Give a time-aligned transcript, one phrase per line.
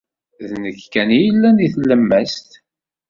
[0.49, 2.49] D nekk kan ay yellan deg tlemmast.